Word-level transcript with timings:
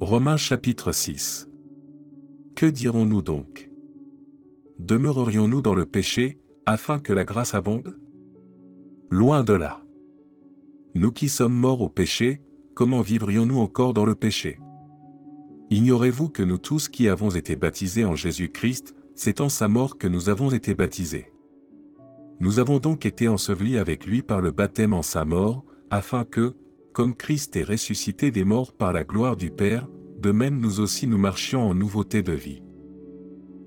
Romains 0.00 0.36
chapitre 0.36 0.92
6. 0.92 1.48
Que 2.54 2.66
dirons-nous 2.66 3.20
donc? 3.20 3.68
Demeurerions-nous 4.78 5.60
dans 5.60 5.74
le 5.74 5.86
péché, 5.86 6.38
afin 6.66 7.00
que 7.00 7.12
la 7.12 7.24
grâce 7.24 7.52
abonde? 7.52 7.98
Loin 9.10 9.42
de 9.42 9.54
là. 9.54 9.82
Nous 10.94 11.10
qui 11.10 11.28
sommes 11.28 11.52
morts 11.52 11.80
au 11.80 11.88
péché, 11.88 12.40
comment 12.74 13.00
vivrions-nous 13.00 13.58
encore 13.58 13.92
dans 13.92 14.04
le 14.04 14.14
péché? 14.14 14.60
Ignorez-vous 15.70 16.28
que 16.28 16.44
nous 16.44 16.58
tous 16.58 16.88
qui 16.88 17.08
avons 17.08 17.30
été 17.30 17.56
baptisés 17.56 18.04
en 18.04 18.14
Jésus-Christ, 18.14 18.94
c'est 19.16 19.40
en 19.40 19.48
sa 19.48 19.66
mort 19.66 19.98
que 19.98 20.06
nous 20.06 20.28
avons 20.28 20.50
été 20.52 20.76
baptisés 20.76 21.32
Nous 22.38 22.60
avons 22.60 22.78
donc 22.78 23.04
été 23.04 23.26
ensevelis 23.26 23.78
avec 23.78 24.06
lui 24.06 24.22
par 24.22 24.42
le 24.42 24.52
baptême 24.52 24.94
en 24.94 25.02
sa 25.02 25.24
mort, 25.24 25.64
afin 25.90 26.24
que, 26.24 26.54
comme 26.98 27.14
Christ 27.14 27.54
est 27.54 27.62
ressuscité 27.62 28.32
des 28.32 28.42
morts 28.42 28.72
par 28.72 28.92
la 28.92 29.04
gloire 29.04 29.36
du 29.36 29.52
Père, 29.52 29.86
de 30.20 30.32
même 30.32 30.58
nous 30.58 30.80
aussi 30.80 31.06
nous 31.06 31.16
marchions 31.16 31.62
en 31.62 31.72
nouveauté 31.72 32.24
de 32.24 32.32
vie. 32.32 32.60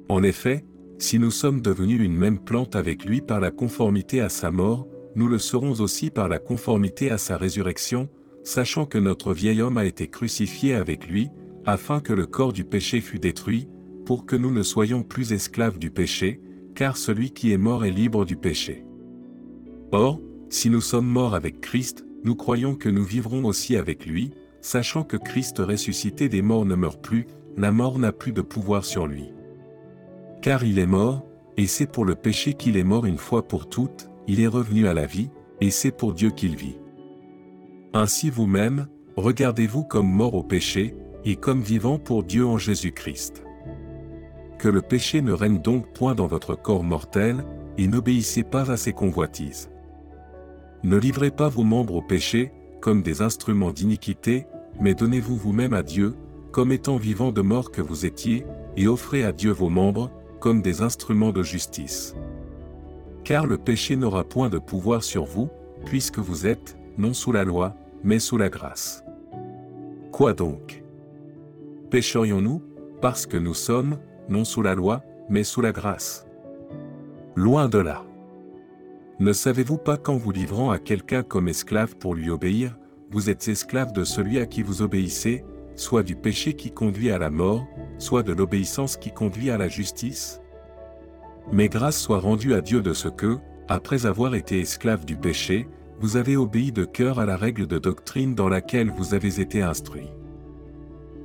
En 0.09 0.21
effet, 0.21 0.65
si 0.97 1.17
nous 1.17 1.31
sommes 1.31 1.61
devenus 1.61 2.01
une 2.01 2.17
même 2.17 2.39
plante 2.39 2.75
avec 2.75 3.05
lui 3.05 3.21
par 3.21 3.39
la 3.39 3.49
conformité 3.49 4.19
à 4.19 4.27
sa 4.27 4.51
mort, 4.51 4.85
nous 5.15 5.29
le 5.29 5.39
serons 5.39 5.79
aussi 5.79 6.09
par 6.09 6.27
la 6.27 6.39
conformité 6.39 7.09
à 7.09 7.17
sa 7.17 7.37
résurrection, 7.37 8.09
sachant 8.43 8.85
que 8.85 8.97
notre 8.97 9.33
vieil 9.33 9.61
homme 9.61 9.77
a 9.77 9.85
été 9.85 10.09
crucifié 10.09 10.73
avec 10.73 11.07
lui, 11.07 11.29
afin 11.65 12.01
que 12.01 12.11
le 12.11 12.25
corps 12.25 12.51
du 12.51 12.65
péché 12.65 12.99
fût 12.99 13.19
détruit, 13.19 13.69
pour 14.05 14.25
que 14.25 14.35
nous 14.35 14.51
ne 14.51 14.61
soyons 14.61 15.03
plus 15.03 15.31
esclaves 15.31 15.79
du 15.79 15.89
péché, 15.89 16.41
car 16.75 16.97
celui 16.97 17.31
qui 17.31 17.53
est 17.53 17.57
mort 17.57 17.85
est 17.85 17.91
libre 17.91 18.25
du 18.25 18.35
péché. 18.35 18.83
Or, 19.93 20.19
si 20.49 20.69
nous 20.69 20.81
sommes 20.81 21.07
morts 21.07 21.33
avec 21.33 21.61
Christ, 21.61 22.05
nous 22.23 22.35
croyons 22.35 22.75
que 22.75 22.89
nous 22.89 23.03
vivrons 23.03 23.45
aussi 23.45 23.75
avec 23.75 24.05
lui, 24.05 24.31
sachant 24.61 25.03
que 25.03 25.17
Christ 25.17 25.57
ressuscité 25.59 26.29
des 26.29 26.41
morts 26.41 26.65
ne 26.65 26.75
meurt 26.75 27.01
plus, 27.01 27.25
la 27.57 27.71
mort 27.71 27.99
n'a 27.99 28.11
plus 28.11 28.31
de 28.31 28.41
pouvoir 28.41 28.85
sur 28.85 29.07
lui. 29.07 29.33
Car 30.41 30.63
il 30.63 30.79
est 30.79 30.85
mort, 30.85 31.25
et 31.57 31.67
c'est 31.67 31.91
pour 31.91 32.05
le 32.05 32.15
péché 32.15 32.53
qu'il 32.53 32.77
est 32.77 32.83
mort 32.83 33.05
une 33.05 33.17
fois 33.17 33.47
pour 33.47 33.67
toutes, 33.67 34.09
il 34.27 34.39
est 34.39 34.47
revenu 34.47 34.87
à 34.87 34.93
la 34.93 35.05
vie, 35.05 35.29
et 35.59 35.71
c'est 35.71 35.91
pour 35.91 36.13
Dieu 36.13 36.29
qu'il 36.29 36.55
vit. 36.55 36.77
Ainsi 37.93 38.29
vous-même, 38.29 38.87
regardez-vous 39.17 39.83
comme 39.83 40.09
mort 40.09 40.35
au 40.35 40.43
péché, 40.43 40.95
et 41.25 41.35
comme 41.35 41.61
vivant 41.61 41.99
pour 41.99 42.23
Dieu 42.23 42.45
en 42.45 42.57
Jésus-Christ. 42.57 43.43
Que 44.59 44.69
le 44.69 44.81
péché 44.81 45.21
ne 45.21 45.33
règne 45.33 45.59
donc 45.59 45.91
point 45.93 46.15
dans 46.15 46.27
votre 46.27 46.55
corps 46.55 46.83
mortel, 46.83 47.43
et 47.77 47.87
n'obéissez 47.87 48.43
pas 48.43 48.71
à 48.71 48.77
ses 48.77 48.93
convoitises. 48.93 49.70
Ne 50.83 50.97
livrez 50.97 51.31
pas 51.31 51.47
vos 51.47 51.63
membres 51.63 51.95
au 51.95 52.01
péché, 52.01 52.51
comme 52.79 53.03
des 53.03 53.21
instruments 53.21 53.71
d'iniquité, 53.71 54.47
mais 54.79 54.95
donnez-vous 54.95 55.35
vous-même 55.35 55.73
à 55.73 55.83
Dieu, 55.83 56.15
comme 56.51 56.71
étant 56.71 56.97
vivant 56.97 57.31
de 57.31 57.41
mort 57.41 57.71
que 57.71 57.81
vous 57.81 58.05
étiez, 58.05 58.45
et 58.75 58.87
offrez 58.87 59.23
à 59.23 59.31
Dieu 59.31 59.51
vos 59.51 59.69
membres, 59.69 60.09
comme 60.39 60.63
des 60.63 60.81
instruments 60.81 61.31
de 61.31 61.43
justice. 61.43 62.15
Car 63.23 63.45
le 63.45 63.57
péché 63.57 63.95
n'aura 63.95 64.23
point 64.23 64.49
de 64.49 64.57
pouvoir 64.57 65.03
sur 65.03 65.25
vous, 65.25 65.49
puisque 65.85 66.17
vous 66.17 66.47
êtes, 66.47 66.77
non 66.97 67.13
sous 67.13 67.31
la 67.31 67.43
loi, 67.43 67.75
mais 68.03 68.17
sous 68.17 68.37
la 68.37 68.49
grâce. 68.49 69.03
Quoi 70.11 70.33
donc? 70.33 70.83
Pécherions-nous, 71.91 72.63
parce 73.01 73.27
que 73.27 73.37
nous 73.37 73.53
sommes, 73.53 73.97
non 74.29 74.43
sous 74.43 74.63
la 74.63 74.73
loi, 74.73 75.03
mais 75.29 75.43
sous 75.43 75.61
la 75.61 75.71
grâce? 75.71 76.25
Loin 77.35 77.69
de 77.69 77.77
là. 77.77 78.03
Ne 79.21 79.33
savez-vous 79.33 79.77
pas 79.77 79.97
qu'en 79.97 80.17
vous 80.17 80.31
livrant 80.31 80.71
à 80.71 80.79
quelqu'un 80.79 81.21
comme 81.21 81.47
esclave 81.47 81.95
pour 81.95 82.15
lui 82.15 82.31
obéir, 82.31 82.75
vous 83.11 83.29
êtes 83.29 83.47
esclave 83.49 83.93
de 83.93 84.03
celui 84.03 84.39
à 84.39 84.47
qui 84.47 84.63
vous 84.63 84.81
obéissez, 84.81 85.45
soit 85.75 86.01
du 86.01 86.15
péché 86.15 86.55
qui 86.55 86.71
conduit 86.71 87.11
à 87.11 87.19
la 87.19 87.29
mort, 87.29 87.67
soit 87.99 88.23
de 88.23 88.33
l'obéissance 88.33 88.97
qui 88.97 89.11
conduit 89.11 89.51
à 89.51 89.59
la 89.59 89.67
justice? 89.67 90.41
Mais 91.51 91.69
grâce 91.69 91.99
soit 91.99 92.19
rendue 92.19 92.55
à 92.55 92.61
Dieu 92.61 92.81
de 92.81 92.93
ce 92.93 93.09
que, 93.09 93.37
après 93.67 94.07
avoir 94.07 94.33
été 94.33 94.59
esclave 94.59 95.05
du 95.05 95.15
péché, 95.15 95.67
vous 95.99 96.17
avez 96.17 96.35
obéi 96.35 96.71
de 96.71 96.83
cœur 96.83 97.19
à 97.19 97.27
la 97.27 97.37
règle 97.37 97.67
de 97.67 97.77
doctrine 97.77 98.33
dans 98.33 98.49
laquelle 98.49 98.89
vous 98.89 99.13
avez 99.13 99.39
été 99.39 99.61
instruit. 99.61 100.09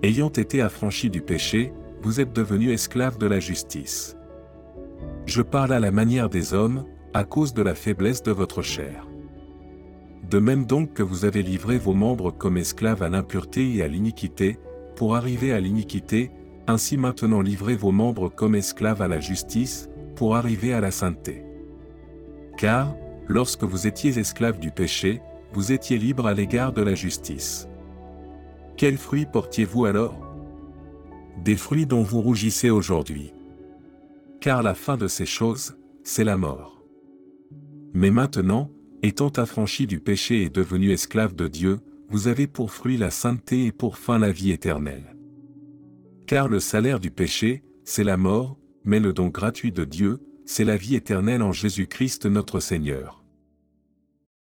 Ayant 0.03 0.29
été 0.29 0.61
affranchi 0.61 1.09
du 1.09 1.23
péché, 1.23 1.73
vous 2.03 2.21
êtes 2.21 2.35
devenu 2.35 2.73
esclave 2.73 3.17
de 3.17 3.27
la 3.27 3.41
justice. 3.41 4.19
Je 5.25 5.41
parle 5.41 5.73
à 5.73 5.81
la 5.81 5.91
manière 5.91 6.29
des 6.29 6.53
hommes, 6.53 6.85
à 7.17 7.25
cause 7.25 7.55
de 7.55 7.63
la 7.63 7.75
faiblesse 7.75 8.23
de 8.23 8.31
votre 8.31 8.61
chair. 8.61 9.09
De 10.29 10.39
même 10.39 10.67
donc 10.67 10.93
que 10.93 11.03
vous 11.03 11.25
avez 11.25 11.43
livré 11.43 11.79
vos 11.79 11.95
membres 11.95 12.31
comme 12.31 12.59
esclaves 12.59 13.03
à 13.03 13.09
l'impureté 13.09 13.75
et 13.75 13.83
à 13.83 13.89
l'iniquité, 13.89 14.59
pour 14.97 15.17
arriver 15.17 15.55
à 15.55 15.59
l'iniquité, 15.59 16.31
ainsi 16.67 16.99
maintenant 16.99 17.41
livrez 17.41 17.75
vos 17.75 17.91
membres 17.91 18.29
comme 18.29 18.55
esclaves 18.55 19.01
à 19.01 19.09
la 19.09 19.19
justice, 19.19 19.89
pour 20.15 20.37
arriver 20.37 20.75
à 20.75 20.83
la 20.83 20.91
sainteté. 20.91 21.43
Car, 22.59 22.95
lorsque 23.29 23.65
vous 23.65 23.87
étiez 23.87 24.19
esclaves 24.19 24.59
du 24.59 24.71
péché, 24.71 25.23
vous 25.55 25.73
étiez 25.73 25.97
libres 25.97 26.27
à 26.27 26.35
l'égard 26.35 26.75
de 26.75 26.83
la 26.83 26.95
justice. 26.95 27.67
Quels 28.77 28.99
fruits 28.99 29.25
portiez-vous 29.25 29.87
alors? 29.87 30.21
Des 31.43 31.57
fruits 31.57 31.87
dont 31.87 32.03
vous 32.03 32.21
rougissez 32.21 32.69
aujourd'hui. 32.69 33.33
Car 34.43 34.63
la 34.63 34.75
fin 34.75 34.99
de 34.99 35.09
ces 35.09 35.25
choses, 35.25 35.79
c'est 36.05 36.25
la 36.25 36.37
mort. 36.37 36.76
Mais 37.97 38.11
maintenant, 38.11 38.71
étant 39.03 39.31
affranchi 39.31 39.87
du 39.87 40.01
péché 40.01 40.43
et 40.43 40.51
devenu 40.51 40.91
esclave 40.91 41.35
de 41.35 41.49
Dieu, 41.49 41.79
vous 42.11 42.29
avez 42.29 42.47
pour 42.47 42.71
fruit 42.71 42.99
la 42.99 43.11
sainteté 43.11 43.65
et 43.65 43.73
pour 43.73 43.97
fin 43.97 44.19
la 44.19 44.31
vie 44.31 44.51
éternelle. 44.51 45.17
Car 46.27 46.49
le 46.49 46.61
salaire 46.61 47.01
du 47.01 47.11
péché, 47.11 47.65
c'est 47.85 48.05
la 48.05 48.19
mort, 48.19 48.59
mais 48.85 49.01
le 49.01 49.15
don 49.15 49.29
gratuit 49.29 49.73
de 49.73 49.85
Dieu, 49.85 50.19
c'est 50.45 50.67
la 50.67 50.77
vie 50.77 50.95
éternelle 50.95 51.41
en 51.41 51.53
Jésus-Christ 51.53 52.27
notre 52.27 52.61
Seigneur. 52.61 53.16